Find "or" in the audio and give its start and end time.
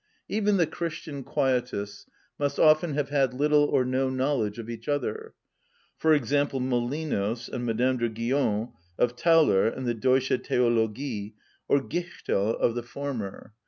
3.65-3.85, 11.67-11.79